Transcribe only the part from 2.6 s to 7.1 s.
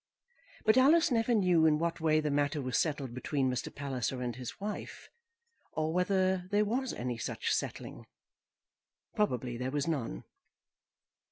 settled between Mr. Palliser and his wife, or whether there was